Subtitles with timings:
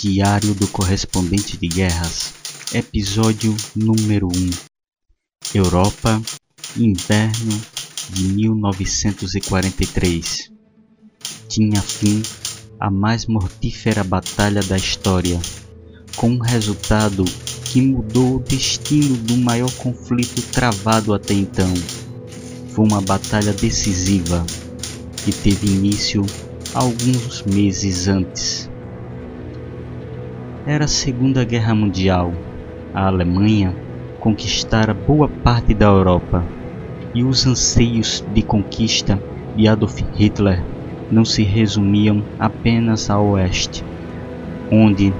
[0.00, 2.32] Diário do Correspondente de Guerras,
[2.72, 4.50] Episódio número 1
[5.56, 6.22] Europa,
[6.76, 7.60] Inverno
[8.10, 10.52] de 1943
[11.48, 12.22] Tinha fim
[12.78, 15.40] a mais mortífera batalha da história,
[16.14, 17.24] com um resultado
[17.64, 21.74] que mudou o destino do maior conflito travado até então.
[22.68, 24.46] Foi uma batalha decisiva
[25.24, 26.24] que teve início
[26.72, 28.67] alguns meses antes.
[30.68, 32.30] Era a Segunda Guerra Mundial.
[32.92, 33.74] A Alemanha
[34.20, 36.46] conquistara boa parte da Europa
[37.14, 39.18] e os anseios de conquista
[39.56, 40.62] de Adolf Hitler
[41.10, 43.82] não se resumiam apenas ao oeste,
[44.70, 45.10] onde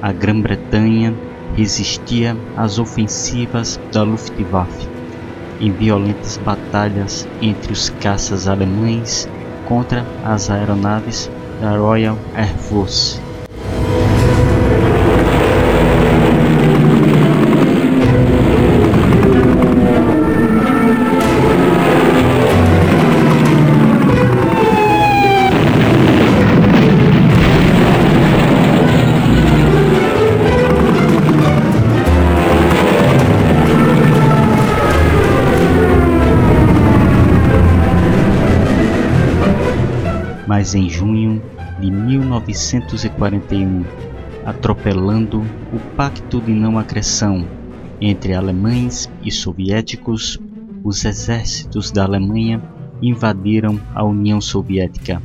[0.00, 1.14] a Grã-Bretanha
[1.52, 4.88] resistia às ofensivas da Luftwaffe
[5.60, 9.28] em violentas batalhas entre os caças alemães
[9.66, 11.30] contra as aeronaves
[11.60, 13.33] da Royal Air Force.
[40.64, 41.42] Mas em junho
[41.78, 43.84] de 1941,
[44.46, 47.46] atropelando o Pacto de Não Agressão
[48.00, 50.40] entre alemães e soviéticos,
[50.82, 52.62] os exércitos da Alemanha
[53.02, 55.22] invadiram a União Soviética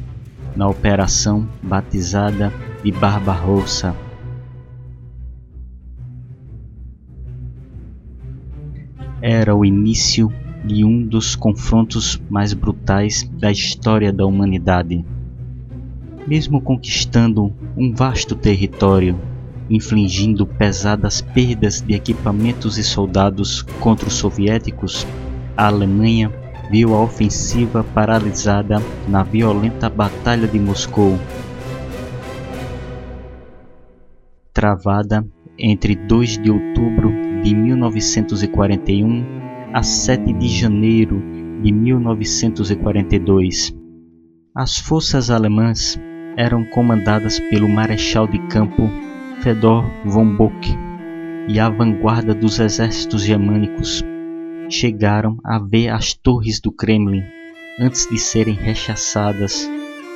[0.57, 2.51] na operação batizada
[2.83, 3.95] de Barbarossa.
[9.21, 10.29] Era o início
[10.65, 15.05] de um dos confrontos mais brutais da história da humanidade
[16.27, 19.19] mesmo conquistando um vasto território,
[19.69, 25.05] infligindo pesadas perdas de equipamentos e soldados contra os soviéticos,
[25.55, 26.31] a Alemanha
[26.71, 31.17] viu a ofensiva paralisada na violenta Batalha de Moscou,
[34.53, 35.25] travada
[35.57, 37.11] entre 2 de outubro
[37.43, 39.39] de 1941
[39.73, 41.21] a 7 de janeiro
[41.61, 43.75] de 1942.
[44.55, 45.99] As forças alemãs
[46.39, 48.89] eram comandadas pelo marechal de campo
[49.41, 50.73] Fedor von Bock
[51.49, 54.01] e a vanguarda dos exércitos germânicos
[54.69, 57.25] chegaram a ver as torres do Kremlin
[57.77, 59.69] antes de serem rechaçadas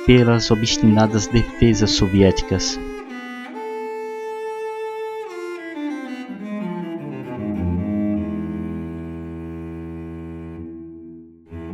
[0.06, 2.80] pelas obstinadas defesas soviéticas.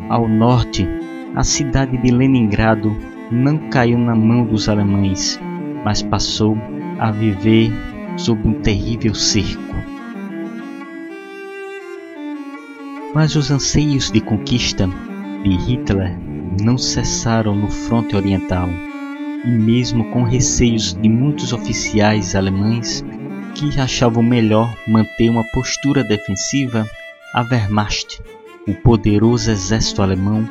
[0.09, 0.89] Ao norte,
[1.37, 2.97] a cidade de Leningrado
[3.31, 5.39] não caiu na mão dos alemães,
[5.85, 6.57] mas passou
[6.99, 7.71] a viver
[8.17, 9.75] sob um terrível cerco.
[13.15, 14.89] Mas os anseios de conquista
[15.43, 16.17] de Hitler
[16.63, 18.69] não cessaram no fronte oriental,
[19.45, 23.05] e mesmo com receios de muitos oficiais alemães
[23.55, 26.89] que achavam melhor manter uma postura defensiva,
[27.35, 28.21] a Wehrmacht,
[28.67, 30.49] o poderoso exército alemão,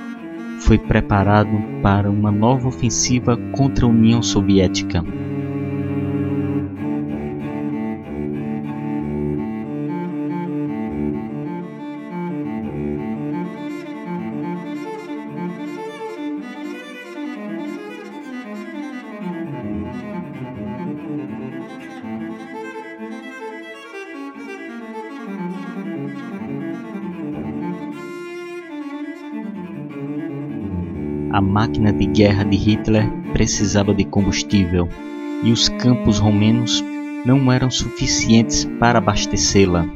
[0.60, 1.50] foi preparado
[1.82, 5.04] para uma nova ofensiva contra a União Soviética.
[31.32, 34.90] A máquina de guerra de Hitler precisava de combustível
[35.44, 36.84] e os campos romenos
[37.24, 39.88] não eram suficientes para abastecê-la.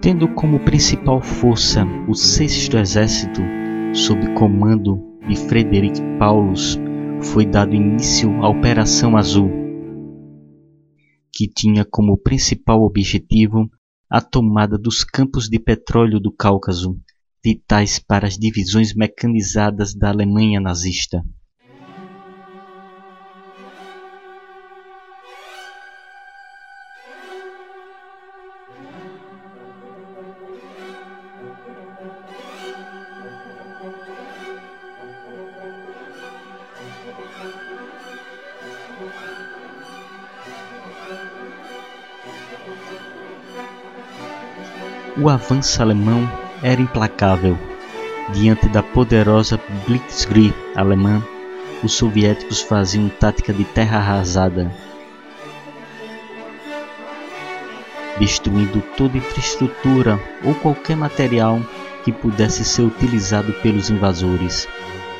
[0.00, 3.42] Tendo como principal força o Sexto Exército,
[3.92, 6.80] sob comando de Frederic Paulus,
[7.20, 9.63] foi dado início à Operação Azul
[11.34, 13.68] que tinha como principal objetivo
[14.08, 16.96] a tomada dos campos de petróleo do Cáucaso,
[17.44, 21.24] vitais para as divisões mecanizadas da Alemanha nazista.
[45.16, 46.28] O avanço alemão
[46.60, 47.56] era implacável.
[48.32, 51.22] Diante da poderosa Blitzkrieg alemã,
[51.84, 54.74] os soviéticos faziam tática de terra arrasada,
[58.18, 61.60] destruindo toda infraestrutura ou qualquer material
[62.04, 64.66] que pudesse ser utilizado pelos invasores.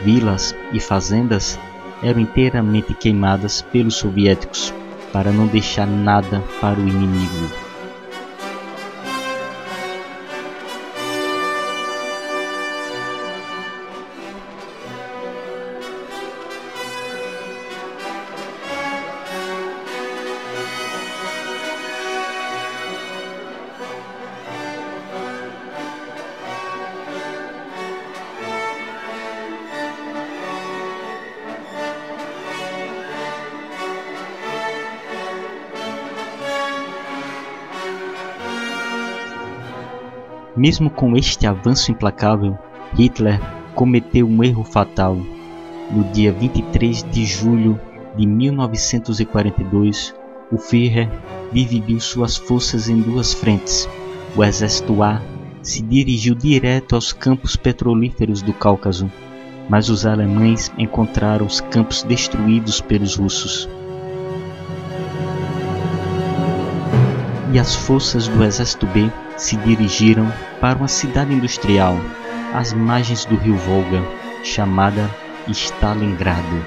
[0.02, 1.56] Vilas e fazendas
[2.02, 4.74] eram inteiramente queimadas pelos soviéticos
[5.12, 7.63] para não deixar nada para o inimigo.
[40.56, 42.56] Mesmo com este avanço implacável,
[42.96, 43.40] Hitler
[43.74, 45.16] cometeu um erro fatal.
[45.90, 47.80] No dia 23 de julho
[48.16, 50.14] de 1942,
[50.52, 51.10] o Führer
[51.52, 53.88] dividiu suas forças em duas frentes.
[54.36, 55.20] O exército A
[55.60, 59.10] se dirigiu direto aos campos petrolíferos do Cáucaso,
[59.68, 63.68] mas os alemães encontraram os campos destruídos pelos russos.
[67.54, 70.26] E as forças do exército B se dirigiram
[70.60, 71.96] para uma cidade industrial
[72.52, 74.02] às margens do rio Volga,
[74.42, 75.08] chamada
[75.46, 76.66] Stalingrado.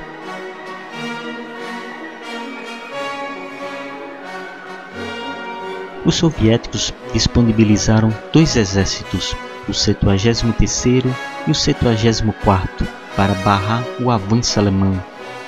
[6.06, 9.36] Os soviéticos disponibilizaram dois exércitos,
[9.68, 11.14] o 73º
[11.48, 14.98] e o 74º, para barrar o avanço alemão,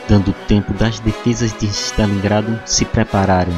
[0.06, 3.56] dando tempo das defesas de Stalingrado se prepararem.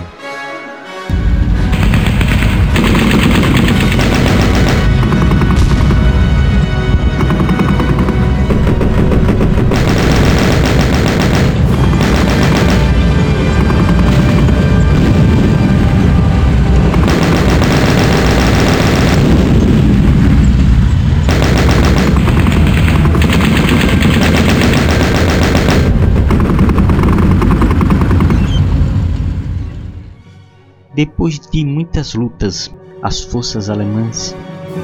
[31.04, 32.72] Depois de muitas lutas,
[33.02, 34.36] as forças alemãs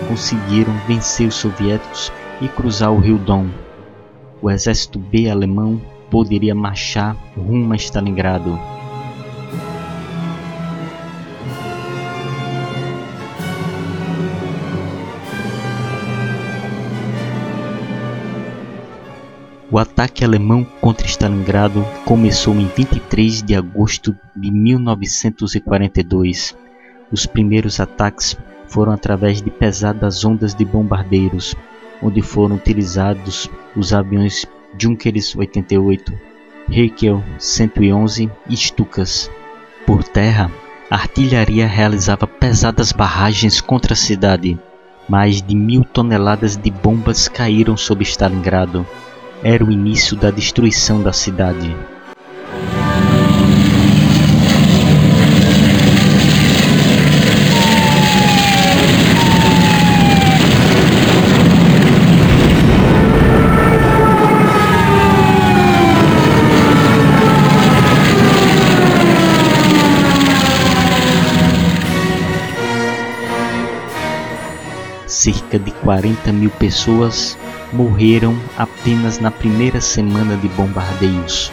[0.07, 2.11] conseguiram vencer os soviéticos
[2.41, 3.47] e cruzar o rio Don.
[4.41, 5.79] O exército B alemão
[6.09, 8.59] poderia marchar rumo a Stalingrado.
[19.69, 26.55] O ataque alemão contra Stalingrado começou em 23 de agosto de 1942.
[27.11, 28.37] Os primeiros ataques
[28.69, 31.53] foram através de pesadas ondas de bombardeiros,
[32.01, 34.45] onde foram utilizados os aviões
[34.79, 36.13] Junkers 88,
[36.71, 39.29] Heckel 111 e Stukas.
[39.85, 40.49] Por terra,
[40.89, 44.57] a artilharia realizava pesadas barragens contra a cidade.
[45.09, 48.87] Mais de mil toneladas de bombas caíram sobre Stalingrado
[49.43, 51.75] era o início da destruição da cidade.
[75.05, 77.37] Cerca de 40 mil pessoas
[77.73, 81.51] morreram apenas na primeira semana de bombardeios.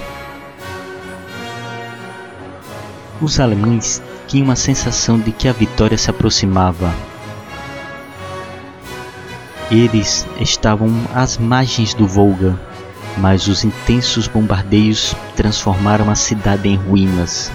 [3.21, 6.92] Os alemães tinham a sensação de que a vitória se aproximava.
[9.71, 12.59] Eles estavam às margens do Volga,
[13.18, 17.50] mas os intensos bombardeios transformaram a cidade em ruínas.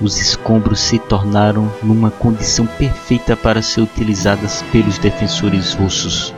[0.00, 6.34] Os escombros se tornaram numa condição perfeita para ser utilizadas pelos defensores russos.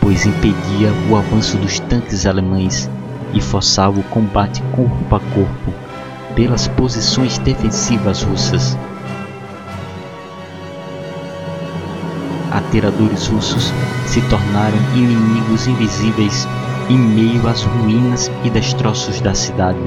[0.00, 2.88] Pois impedia o avanço dos tanques alemães
[3.34, 5.74] e forçava o combate corpo a corpo
[6.34, 8.76] pelas posições defensivas russas.
[12.50, 13.72] Atiradores russos
[14.06, 16.46] se tornaram inimigos invisíveis
[16.88, 19.78] em meio às ruínas e destroços da cidade.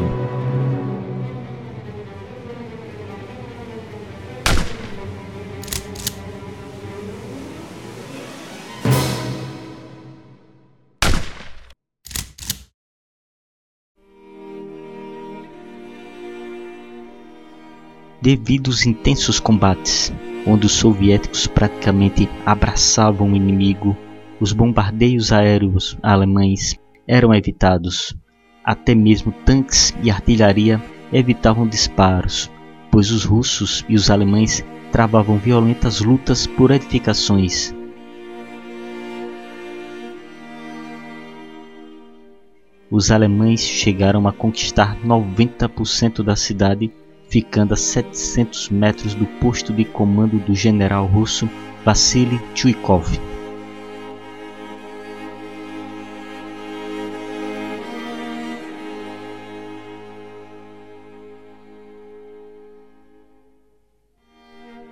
[18.22, 20.14] devido aos intensos combates,
[20.46, 23.98] onde os soviéticos praticamente abraçavam o inimigo,
[24.40, 26.80] os bombardeios aéreos alemães
[27.12, 28.16] eram evitados.
[28.64, 32.50] Até mesmo tanques e artilharia evitavam disparos,
[32.90, 34.64] pois os russos e os alemães
[34.94, 37.76] travavam violentas lutas por edificações.
[42.90, 46.94] Os alemães chegaram a conquistar 90% da cidade,
[47.28, 51.50] ficando a 700 metros do posto de comando do general russo
[51.84, 53.31] Vassily Chuikov.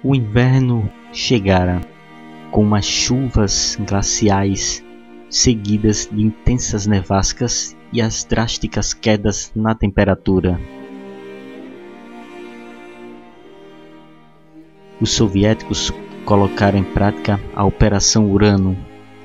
[0.01, 1.82] O inverno chegara,
[2.51, 4.82] com umas chuvas glaciais
[5.29, 10.58] seguidas de intensas nevascas e as drásticas quedas na temperatura.
[15.01, 15.91] Os soviéticos
[16.24, 18.77] colocaram em prática a Operação Urano,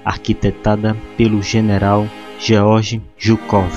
[0.04, 2.09] arquitetada pelo general
[2.40, 3.71] George Zhukov.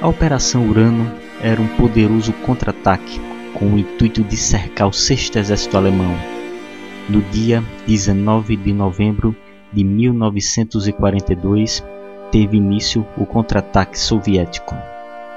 [0.00, 1.12] A Operação Urano
[1.42, 3.29] era um poderoso contra-ataque
[3.60, 6.16] com o intuito de cercar o sexto exército alemão.
[7.08, 9.36] No dia 19 de novembro
[9.70, 11.84] de 1942,
[12.32, 14.74] teve início o contra-ataque soviético,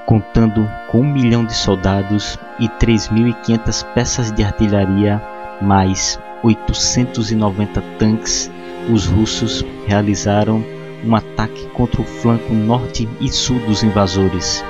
[0.06, 5.22] contando com um milhão de soldados e 3.500 peças de artilharia,
[5.60, 8.50] mais 890 tanques.
[8.90, 10.64] Os russos realizaram
[11.04, 14.64] um ataque contra o flanco norte e sul dos invasores.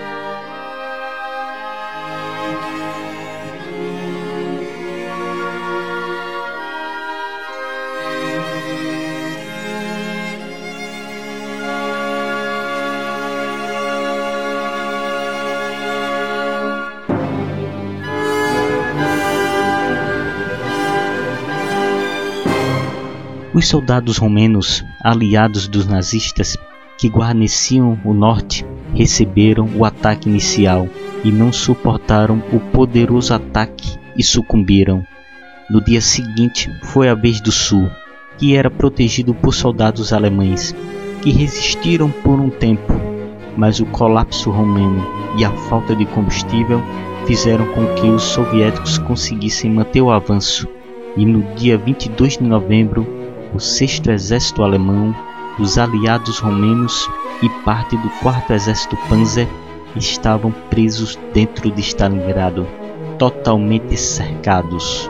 [23.54, 26.56] Os soldados romenos, aliados dos nazistas,
[26.98, 30.88] que guarneciam o norte, receberam o ataque inicial
[31.22, 35.06] e não suportaram o poderoso ataque e sucumbiram.
[35.70, 37.88] No dia seguinte foi a vez do sul,
[38.38, 40.74] que era protegido por soldados alemães,
[41.22, 42.92] que resistiram por um tempo,
[43.56, 45.06] mas o colapso romeno
[45.38, 46.82] e a falta de combustível
[47.24, 50.66] fizeram com que os soviéticos conseguissem manter o avanço,
[51.16, 53.23] e no dia 22 de novembro
[53.54, 55.14] o sexto exército alemão,
[55.58, 57.08] os aliados romenos
[57.40, 59.48] e parte do quarto exército Panzer
[59.94, 62.66] estavam presos dentro de Stalingrado,
[63.16, 65.08] totalmente cercados.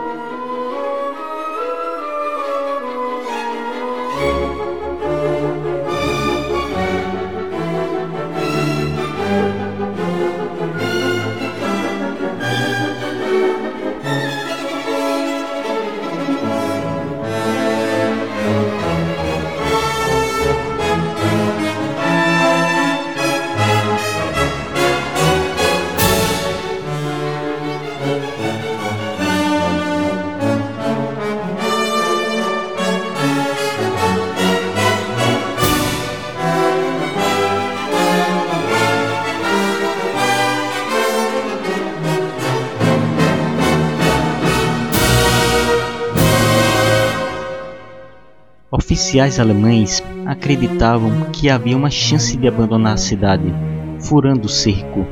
[48.94, 53.52] Oficiais alemães acreditavam que havia uma chance de abandonar a cidade,
[53.98, 55.04] furando o cerco,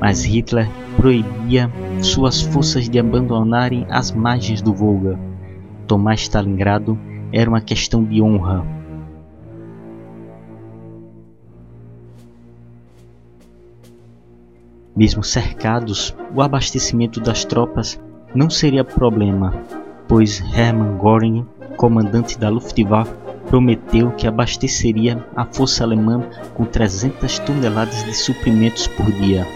[0.00, 0.66] mas Hitler
[0.96, 5.18] proibia suas forças de abandonarem as margens do Volga.
[5.86, 6.98] Tomar Stalingrado
[7.30, 8.64] era uma questão de honra.
[14.96, 18.00] Mesmo cercados, o abastecimento das tropas
[18.34, 19.52] não seria problema,
[20.08, 26.22] pois Hermann Göring, comandante da Luftwaffe, prometeu que abasteceria a força alemã
[26.54, 29.46] com 300 toneladas de suprimentos por dia.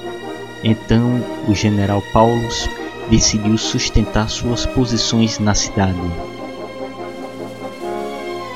[0.63, 2.69] Então, o general Paulus
[3.11, 5.99] decidiu sustentar suas posições na cidade.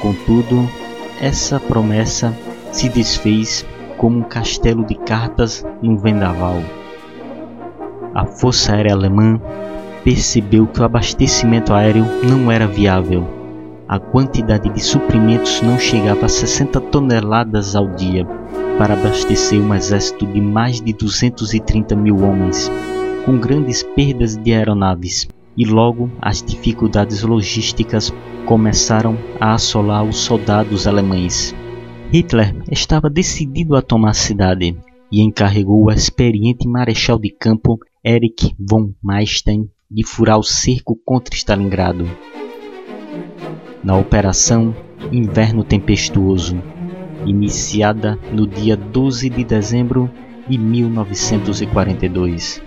[0.01, 0.69] Contudo,
[1.21, 2.37] essa promessa
[2.71, 3.65] se desfez
[3.97, 6.63] como um castelo de cartas no vendaval.
[8.15, 9.41] A Força Aérea Alemã
[10.05, 13.44] percebeu que o abastecimento aéreo não era viável
[13.89, 18.27] a quantidade de suprimentos não chegava a 60 toneladas ao dia
[18.79, 22.71] para abastecer um exército de mais de 230 mil homens,
[23.25, 28.13] com grandes perdas de aeronaves, e logo as dificuldades logísticas
[28.47, 31.55] começaram a assolar os soldados alemães.
[32.13, 34.77] Hitler estava decidido a tomar a cidade
[35.11, 41.35] e encarregou o experiente marechal de campo Erich von Manstein de furar o cerco contra
[41.35, 42.05] Stalingrado.
[43.85, 44.75] Na Operação
[45.13, 46.57] Inverno Tempestuoso,
[47.27, 50.11] iniciada no dia 12 de dezembro
[50.49, 52.63] de 1942.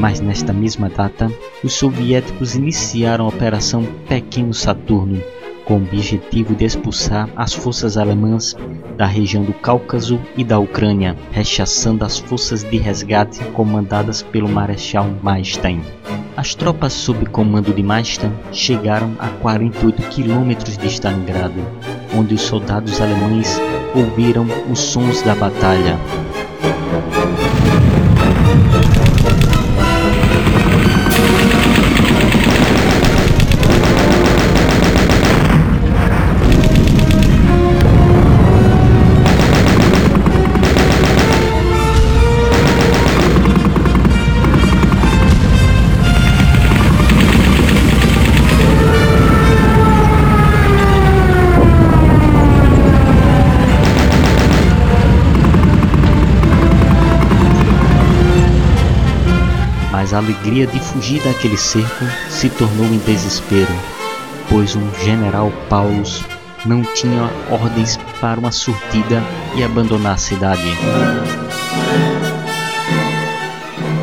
[0.00, 1.30] Mas nesta mesma data,
[1.62, 5.20] os soviéticos iniciaram a Operação Pequeno Saturno,
[5.64, 8.56] com o objetivo de expulsar as forças alemãs
[8.96, 15.08] da região do Cáucaso e da Ucrânia, rechaçando as forças de resgate comandadas pelo Marechal
[15.22, 15.82] Manstein.
[16.36, 21.60] As tropas sob comando de Manstein chegaram a 48 quilômetros de Stalingrado,
[22.16, 23.60] onde os soldados alemães
[23.94, 25.98] ouviram os sons da batalha.
[60.22, 63.72] Alegria de fugir daquele cerco se tornou em desespero,
[64.48, 66.24] pois um general Paulus
[66.64, 69.22] não tinha ordens para uma sortida
[69.56, 70.62] e abandonar a cidade,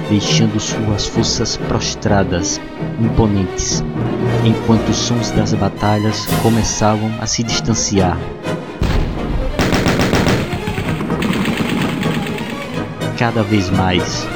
[0.10, 2.60] deixando suas forças prostradas,
[3.00, 3.82] imponentes,
[4.44, 8.18] enquanto os sons das batalhas começavam a se distanciar.
[13.18, 14.28] Cada vez mais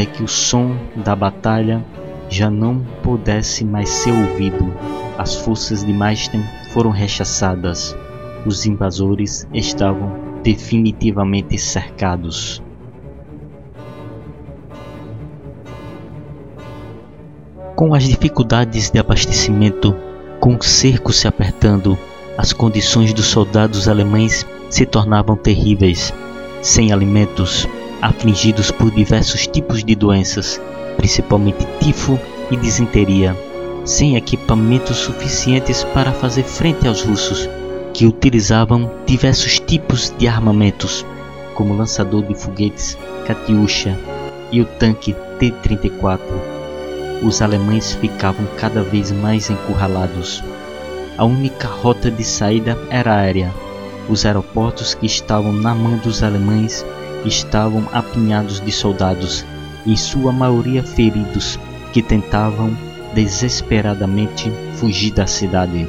[0.00, 1.84] até que o som da batalha
[2.30, 4.72] já não pudesse mais ser ouvido.
[5.18, 7.94] As forças de Maisten foram rechaçadas.
[8.46, 12.62] Os invasores estavam definitivamente cercados.
[17.76, 19.94] Com as dificuldades de abastecimento,
[20.40, 21.98] com o cerco se apertando,
[22.38, 26.14] as condições dos soldados alemães se tornavam terríveis.
[26.62, 27.68] Sem alimentos,
[28.00, 30.60] afligidos por diversos tipos de doenças,
[30.96, 32.18] principalmente tifo
[32.50, 33.36] e disenteria,
[33.84, 37.48] sem equipamentos suficientes para fazer frente aos russos,
[37.92, 41.04] que utilizavam diversos tipos de armamentos,
[41.54, 43.98] como lançador de foguetes Katyusha
[44.50, 46.20] e o tanque T-34.
[47.22, 50.42] Os alemães ficavam cada vez mais encurralados.
[51.18, 53.52] A única rota de saída era aérea.
[54.08, 56.84] Os aeroportos que estavam na mão dos alemães
[57.24, 59.44] estavam apinhados de soldados,
[59.86, 61.58] em sua maioria feridos,
[61.92, 62.76] que tentavam
[63.14, 65.88] desesperadamente fugir da cidade.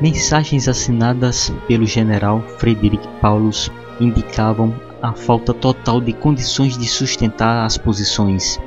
[0.00, 7.78] Mensagens assinadas pelo general Frederick Paulus indicavam a falta total de condições de sustentar as
[7.78, 8.60] posições.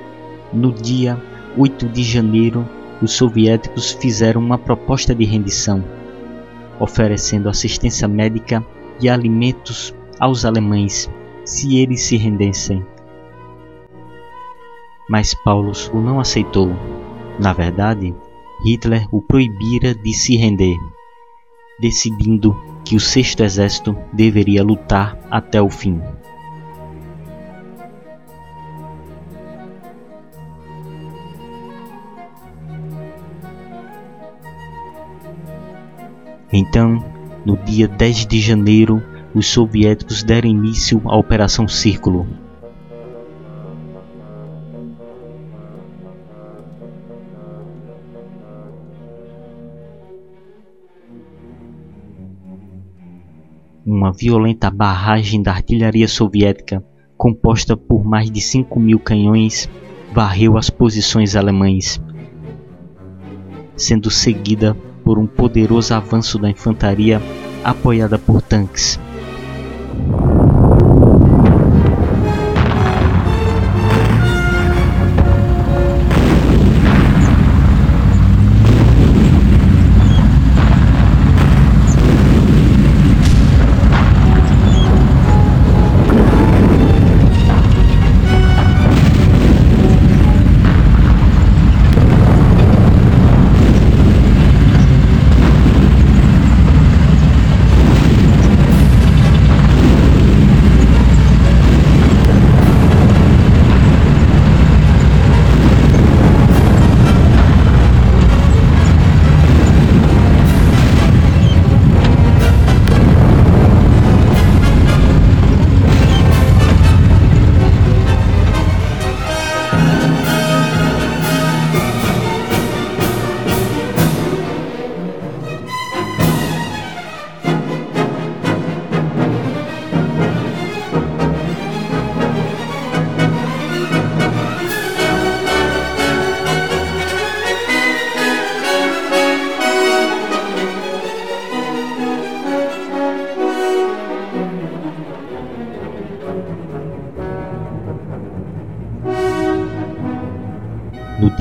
[0.51, 1.21] No dia
[1.57, 2.67] 8 de janeiro,
[3.01, 5.83] os soviéticos fizeram uma proposta de rendição,
[6.79, 8.65] oferecendo assistência médica
[8.99, 11.09] e alimentos aos alemães
[11.45, 12.85] se eles se rendessem.
[15.09, 16.71] Mas Paulus o não aceitou.
[17.39, 18.15] Na verdade,
[18.65, 20.77] Hitler o proibira de se render,
[21.79, 26.01] decidindo que o Sexto Exército deveria lutar até o fim.
[36.55, 37.03] Então,
[37.43, 39.01] no dia 10 de janeiro,
[39.33, 42.27] os soviéticos deram início à Operação Círculo.
[53.83, 56.85] Uma violenta barragem da artilharia soviética,
[57.17, 59.67] composta por mais de 5 mil canhões,
[60.13, 61.99] varreu as posições alemães,
[63.75, 67.21] sendo seguida por um poderoso avanço da infantaria
[67.63, 68.99] apoiada por tanques.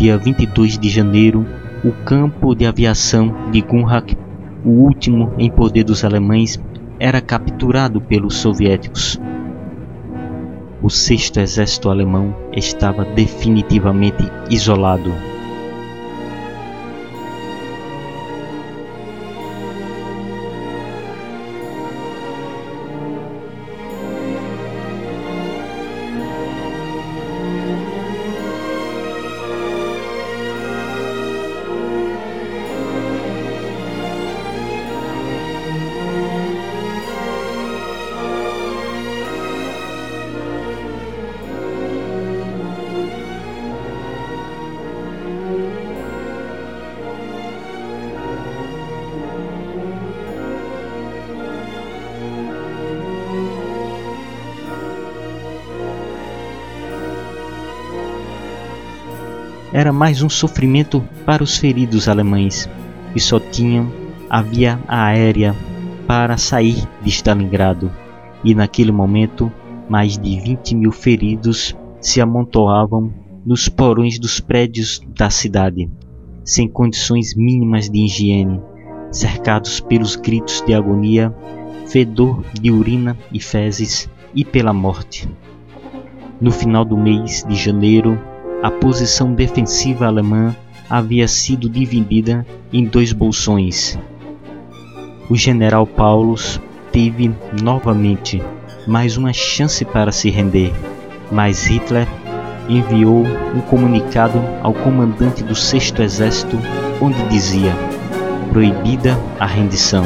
[0.03, 1.47] Dia 22 de janeiro,
[1.85, 4.19] o campo de aviação de Gunrak,
[4.65, 6.61] o último em poder dos alemães,
[6.99, 9.17] era capturado pelos soviéticos.
[10.83, 15.13] O sexto exército alemão estava definitivamente isolado.
[59.83, 62.71] Era mais um sofrimento para os feridos alemães,
[63.13, 63.93] que só tinham
[64.31, 65.57] a via aérea
[66.07, 67.91] para sair de Stalingrado,
[68.45, 69.51] e naquele momento
[69.89, 73.13] mais de 20 mil feridos se amontoavam
[73.45, 75.91] nos porões dos prédios da cidade,
[76.45, 78.63] sem condições mínimas de higiene,
[79.11, 81.35] cercados pelos gritos de agonia,
[81.89, 85.29] fedor de urina e fezes e pela morte.
[86.41, 88.17] No final do mês de janeiro,
[88.63, 90.55] a posição defensiva alemã
[90.89, 93.99] havia sido dividida em dois bolsões.
[95.29, 96.61] O general Paulus
[96.93, 98.41] teve novamente
[98.87, 100.73] mais uma chance para se render,
[101.31, 102.07] mas Hitler
[102.69, 106.59] enviou um comunicado ao comandante do Sexto Exército
[107.01, 107.75] onde dizia:
[108.53, 110.05] proibida a rendição.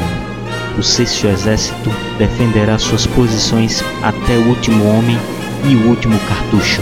[0.77, 5.17] O Sexto Exército defenderá suas posições até o último homem
[5.67, 6.81] e o último cartucho.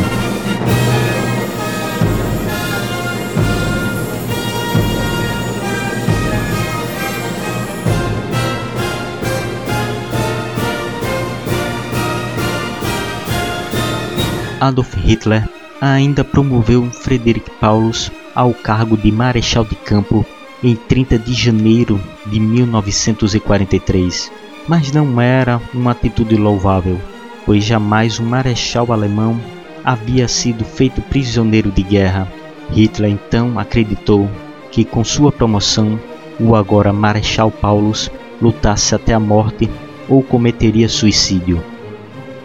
[14.65, 15.47] Adolf Hitler
[15.79, 20.25] ainda promoveu Frederick Paulus ao cargo de Marechal de Campo
[20.63, 24.31] em 30 de janeiro de 1943,
[24.67, 26.99] mas não era uma atitude louvável,
[27.45, 29.39] pois jamais um marechal alemão
[29.83, 32.27] havia sido feito prisioneiro de guerra.
[32.71, 34.27] Hitler então acreditou
[34.71, 35.99] que com sua promoção,
[36.39, 38.09] o agora Marechal Paulus
[38.41, 39.69] lutasse até a morte
[40.09, 41.63] ou cometeria suicídio.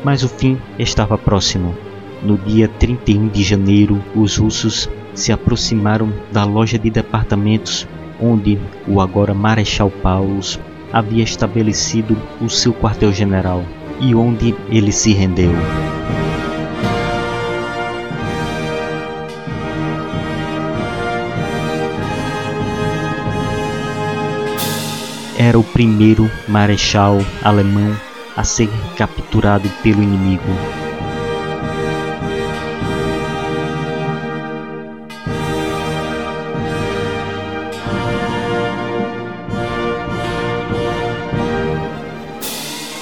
[0.04, 1.74] Mas o fim estava próximo.
[2.22, 7.88] No dia 31 de janeiro, os russos se aproximaram da loja de departamentos
[8.20, 10.60] onde o agora Marechal Paulus
[10.92, 13.64] havia estabelecido o seu quartel-general
[14.00, 15.52] e onde ele se rendeu.
[25.38, 27.96] Era o primeiro marechal alemão
[28.36, 30.89] a ser capturado pelo inimigo.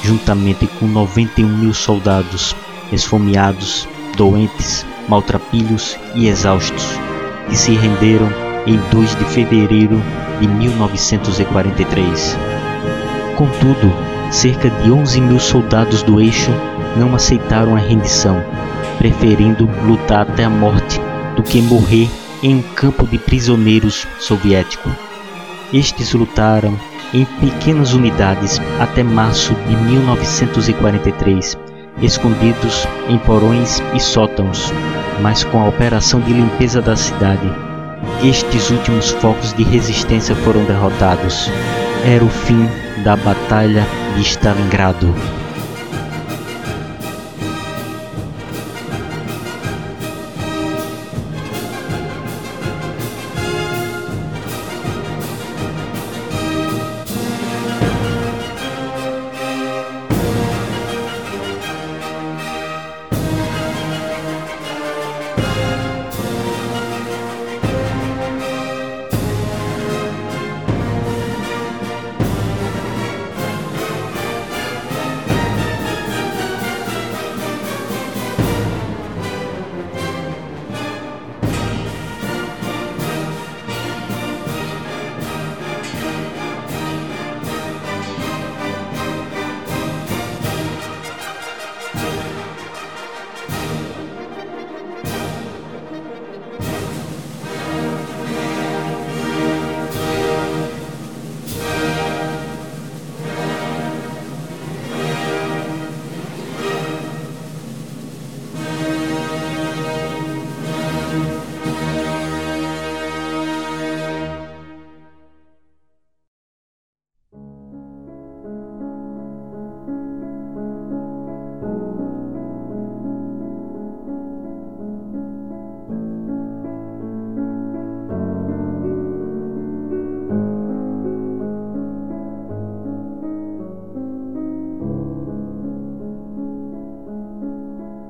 [0.08, 2.56] Juntamente com 91 mil soldados
[2.90, 6.98] esfomeados, doentes, maltrapilhos e exaustos,
[7.46, 8.26] que se renderam
[8.66, 10.02] em 2 de fevereiro
[10.40, 12.38] de 1943.
[13.36, 13.92] Contudo,
[14.30, 16.50] cerca de 11 mil soldados do eixo
[16.96, 18.42] não aceitaram a rendição,
[18.96, 20.98] preferindo lutar até a morte
[21.36, 22.08] do que morrer
[22.42, 24.88] em um campo de prisioneiros soviético.
[25.70, 26.78] Estes lutaram
[27.12, 31.58] em pequenas unidades até março de 1943,
[32.02, 34.72] escondidos em porões e sótãos,
[35.20, 37.50] mas com a operação de limpeza da cidade,
[38.22, 41.50] estes últimos focos de resistência foram derrotados.
[42.04, 42.68] Era o fim
[43.04, 45.14] da Batalha de Stalingrado.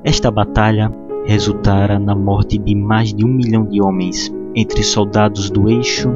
[0.04, 0.92] Esta batalha
[1.26, 6.08] resultara na morte de mais de um milhão de homens, entre soldados do eixo,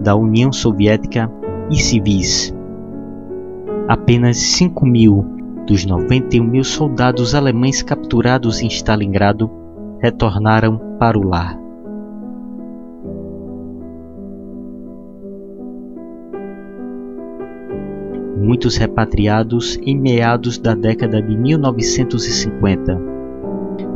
[0.00, 1.30] da União Soviética
[1.70, 2.54] e civis.
[3.86, 5.24] Apenas 5 mil
[5.66, 9.50] dos 91 mil soldados alemães capturados em Stalingrado
[10.00, 11.58] retornaram para o lar.
[18.38, 23.07] Muitos repatriados em meados da década de 1950.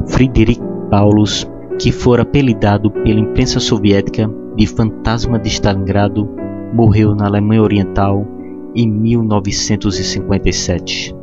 [0.06, 0.60] Friedrich
[0.90, 1.46] Paulus,
[1.78, 6.28] que fora apelidado pela imprensa soviética de Fantasma de Stalingrado,
[6.72, 8.26] morreu na Alemanha Oriental
[8.74, 11.14] em 1957.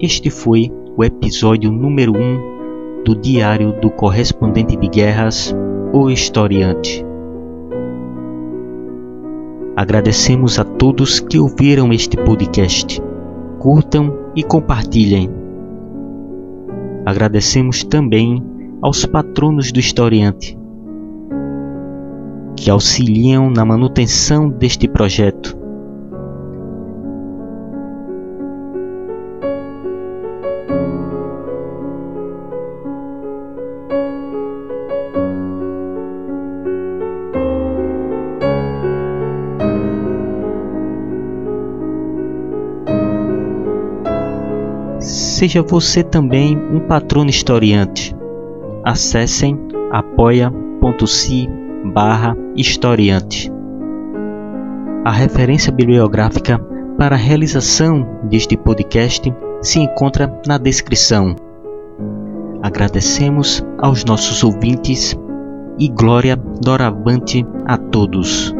[0.00, 2.52] Este foi o episódio número 1 um
[3.04, 5.54] do Diário do Correspondente de Guerras,
[5.92, 7.11] O Historiante.
[9.74, 13.00] Agradecemos a todos que ouviram este podcast.
[13.58, 15.30] Curtam e compartilhem.
[17.06, 18.42] Agradecemos também
[18.82, 20.58] aos patronos do historiante
[22.56, 25.56] que auxiliam na manutenção deste projeto
[45.42, 48.14] Seja você também um patrono historiante.
[48.84, 49.58] Acessem
[49.90, 51.48] apoia.se
[51.92, 53.50] barra historiante.
[55.04, 56.60] A referência bibliográfica
[56.96, 61.34] para a realização deste podcast se encontra na descrição.
[62.62, 65.18] Agradecemos aos nossos ouvintes
[65.76, 68.54] e glória doravante a todos.